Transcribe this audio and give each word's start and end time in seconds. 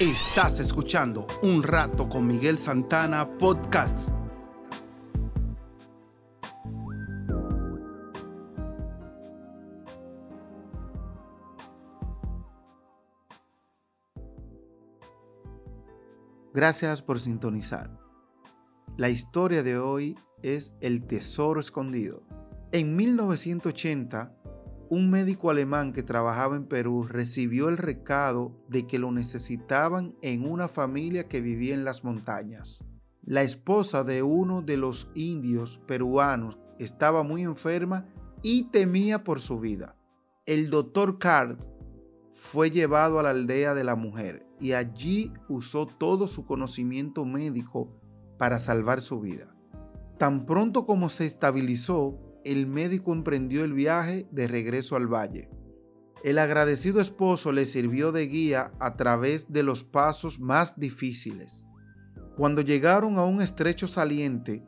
Estás 0.00 0.60
escuchando 0.60 1.26
Un 1.42 1.60
Rato 1.64 2.08
con 2.08 2.24
Miguel 2.24 2.56
Santana 2.56 3.36
Podcast. 3.36 4.08
Gracias 16.54 17.02
por 17.02 17.18
sintonizar. 17.18 17.98
La 18.96 19.08
historia 19.10 19.64
de 19.64 19.78
hoy 19.78 20.16
es 20.44 20.74
El 20.80 21.08
Tesoro 21.08 21.58
Escondido. 21.58 22.22
En 22.70 22.94
1980, 22.94 24.32
un 24.90 25.10
médico 25.10 25.50
alemán 25.50 25.92
que 25.92 26.02
trabajaba 26.02 26.56
en 26.56 26.64
Perú 26.64 27.02
recibió 27.02 27.68
el 27.68 27.76
recado 27.76 28.52
de 28.68 28.86
que 28.86 28.98
lo 28.98 29.12
necesitaban 29.12 30.14
en 30.22 30.50
una 30.50 30.68
familia 30.68 31.28
que 31.28 31.40
vivía 31.40 31.74
en 31.74 31.84
las 31.84 32.04
montañas. 32.04 32.84
La 33.22 33.42
esposa 33.42 34.04
de 34.04 34.22
uno 34.22 34.62
de 34.62 34.78
los 34.78 35.10
indios 35.14 35.80
peruanos 35.86 36.58
estaba 36.78 37.22
muy 37.22 37.42
enferma 37.42 38.06
y 38.42 38.64
temía 38.70 39.24
por 39.24 39.40
su 39.40 39.60
vida. 39.60 39.96
El 40.46 40.70
doctor 40.70 41.18
Card 41.18 41.58
fue 42.32 42.70
llevado 42.70 43.18
a 43.18 43.22
la 43.22 43.30
aldea 43.30 43.74
de 43.74 43.84
la 43.84 43.96
mujer 43.96 44.46
y 44.60 44.72
allí 44.72 45.32
usó 45.48 45.86
todo 45.86 46.28
su 46.28 46.46
conocimiento 46.46 47.24
médico 47.24 47.98
para 48.38 48.58
salvar 48.58 49.02
su 49.02 49.20
vida. 49.20 49.54
Tan 50.16 50.46
pronto 50.46 50.86
como 50.86 51.08
se 51.08 51.26
estabilizó, 51.26 52.18
el 52.52 52.66
médico 52.66 53.12
emprendió 53.12 53.64
el 53.64 53.72
viaje 53.72 54.26
de 54.30 54.48
regreso 54.48 54.96
al 54.96 55.06
valle. 55.06 55.50
El 56.24 56.38
agradecido 56.38 57.00
esposo 57.00 57.52
le 57.52 57.66
sirvió 57.66 58.10
de 58.10 58.26
guía 58.26 58.72
a 58.80 58.96
través 58.96 59.52
de 59.52 59.62
los 59.62 59.84
pasos 59.84 60.40
más 60.40 60.78
difíciles. 60.78 61.64
Cuando 62.36 62.62
llegaron 62.62 63.18
a 63.18 63.24
un 63.24 63.42
estrecho 63.42 63.86
saliente, 63.86 64.64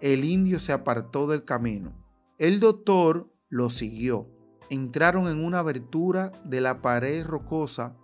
el 0.00 0.24
indio 0.24 0.58
se 0.58 0.72
apartó 0.72 1.26
del 1.26 1.44
camino. 1.44 1.96
El 2.38 2.60
doctor 2.60 3.30
lo 3.48 3.70
siguió. 3.70 4.28
Entraron 4.68 5.28
en 5.28 5.44
una 5.44 5.60
abertura 5.60 6.32
de 6.44 6.60
la 6.60 6.82
pared 6.82 7.24
rocosa 7.24 7.96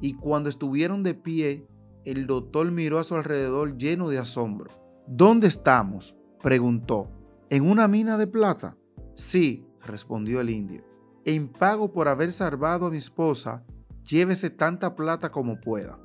y 0.00 0.14
cuando 0.14 0.48
estuvieron 0.48 1.02
de 1.02 1.14
pie, 1.14 1.66
el 2.04 2.26
doctor 2.26 2.70
miró 2.72 2.98
a 2.98 3.04
su 3.04 3.16
alrededor 3.16 3.76
lleno 3.76 4.08
de 4.08 4.18
asombro. 4.18 4.70
¿Dónde 5.06 5.46
estamos? 5.46 6.16
preguntó. 6.42 7.21
¿En 7.52 7.68
una 7.68 7.86
mina 7.86 8.16
de 8.16 8.26
plata? 8.26 8.78
Sí, 9.14 9.66
respondió 9.82 10.40
el 10.40 10.48
indio. 10.48 10.86
En 11.26 11.48
pago 11.48 11.92
por 11.92 12.08
haber 12.08 12.32
salvado 12.32 12.86
a 12.86 12.90
mi 12.90 12.96
esposa, 12.96 13.62
llévese 14.06 14.48
tanta 14.48 14.96
plata 14.96 15.30
como 15.30 15.60
pueda. 15.60 15.98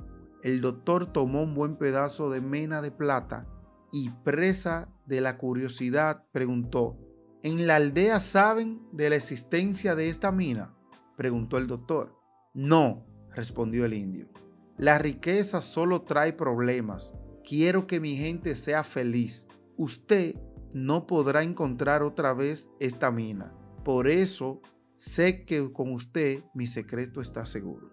El 0.44 0.60
doctor 0.60 1.06
tomó 1.06 1.44
un 1.44 1.56
buen 1.56 1.78
pedazo 1.78 2.30
de 2.30 2.42
mena 2.42 2.82
de 2.82 2.92
plata 2.92 3.48
y 3.94 4.10
presa 4.26 4.90
de 5.06 5.22
la 5.22 5.38
curiosidad 5.38 6.28
preguntó, 6.34 6.98
¿En 7.44 7.66
la 7.66 7.78
aldea 7.78 8.20
saben 8.20 8.82
de 8.92 9.10
la 9.10 9.16
existencia 9.16 9.96
de 9.96 10.10
esta 10.10 10.34
mina? 10.34 10.76
preguntó 11.16 11.58
el 11.58 11.68
doctor. 11.68 12.14
No, 12.54 13.06
respondió 13.34 13.86
el 13.86 13.94
indio. 13.94 14.28
La 14.76 15.00
riqueza 15.00 15.62
solo 15.62 16.02
trae 16.02 16.34
problemas. 16.34 17.14
Quiero 17.48 17.88
que 17.88 18.02
mi 18.02 18.18
gente 18.18 18.54
sea 18.54 18.84
feliz. 18.84 19.48
Usted 19.78 20.36
no 20.74 21.08
podrá 21.08 21.44
encontrar 21.44 22.04
otra 22.04 22.34
vez 22.34 22.70
esta 22.80 23.12
mina. 23.12 23.54
Por 23.84 24.08
eso 24.08 24.62
sé 24.98 25.46
que 25.46 25.72
con 25.72 25.94
usted 25.94 26.44
mi 26.54 26.68
secreto 26.68 27.22
está 27.22 27.46
seguro. 27.46 27.90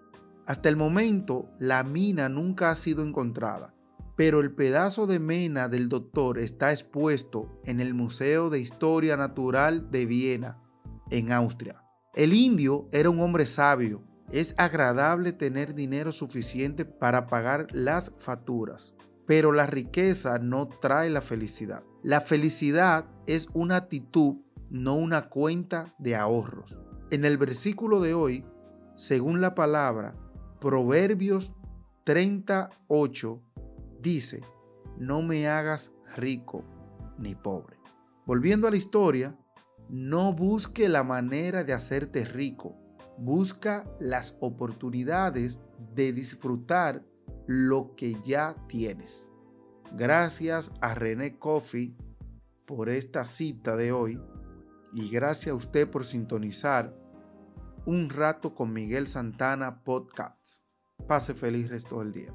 Hasta 0.47 0.69
el 0.69 0.77
momento 0.77 1.51
la 1.59 1.85
mina 1.85 2.29
nunca 2.29 2.71
ha 2.71 2.75
sido 2.75 3.03
encontrada, 3.03 3.75
pero 4.17 4.41
el 4.41 4.53
pedazo 4.53 5.07
de 5.07 5.19
mena 5.19 5.69
del 5.69 5.89
doctor 5.89 6.39
está 6.39 6.71
expuesto 6.71 7.61
en 7.65 7.81
el 7.81 7.95
Museo 7.95 8.51
de 8.51 8.61
Historia 8.61 9.17
Natural 9.17 9.91
de 9.91 10.07
Viena, 10.07 10.59
en 11.11 11.33
Austria. 11.33 11.83
El 12.15 12.33
indio 12.33 12.89
era 12.93 13.11
un 13.11 13.21
hombre 13.21 13.47
sabio. 13.47 14.05
Es 14.31 14.55
agradable 14.57 15.33
tener 15.33 15.75
dinero 15.75 16.13
suficiente 16.13 16.85
para 16.85 17.27
pagar 17.27 17.67
las 17.73 18.13
facturas, 18.19 18.94
pero 19.27 19.53
la 19.53 19.67
riqueza 19.67 20.39
no 20.39 20.69
trae 20.69 21.11
la 21.11 21.21
felicidad. 21.21 21.83
La 22.03 22.21
felicidad 22.21 23.07
es 23.27 23.49
una 23.55 23.77
actitud, 23.77 24.37
no 24.71 24.95
una 24.97 25.29
cuenta 25.29 25.87
de 25.99 26.17
ahorros. 26.17 26.79
En 27.11 27.25
el 27.25 27.39
versículo 27.39 28.01
de 28.01 28.15
hoy, 28.15 28.45
según 28.97 29.41
la 29.41 29.55
palabra, 29.55 30.13
Proverbios 30.61 31.53
38 32.05 33.43
dice, 34.01 34.41
no 34.99 35.23
me 35.23 35.49
hagas 35.49 35.93
rico 36.17 36.65
ni 37.19 37.35
pobre. 37.35 37.77
Volviendo 38.27 38.69
a 38.69 38.71
la 38.71 38.77
historia, 38.77 39.37
no 39.89 40.33
busque 40.33 40.89
la 40.89 41.03
manera 41.03 41.65
de 41.65 41.73
hacerte 41.73 42.25
rico, 42.25 42.77
busca 43.19 43.85
las 44.01 44.37
oportunidades 44.41 45.61
de 45.95 46.13
disfrutar 46.13 47.05
lo 47.47 47.95
que 47.97 48.15
ya 48.25 48.55
tienes. 48.69 49.29
Gracias 49.93 50.73
a 50.81 50.95
René 50.95 51.39
Coffee 51.39 51.97
por 52.67 52.89
esta 52.89 53.25
cita 53.25 53.77
de 53.77 53.93
hoy 53.93 54.21
y 54.93 55.11
gracias 55.11 55.53
a 55.53 55.57
usted 55.57 55.89
por 55.89 56.05
sintonizar 56.05 56.97
un 57.85 58.09
rato 58.09 58.55
con 58.55 58.73
Miguel 58.73 59.07
Santana 59.07 59.83
Podcast. 59.85 60.65
Pase 61.07 61.35
feliz 61.35 61.69
resto 61.69 61.99
del 61.99 62.13
día. 62.13 62.33